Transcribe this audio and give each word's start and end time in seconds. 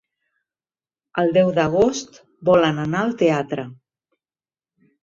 El 1.23 1.29
deu 1.35 1.51
d'agost 1.59 2.19
volen 2.51 2.83
anar 2.87 3.05
al 3.07 3.17
teatre. 3.25 3.69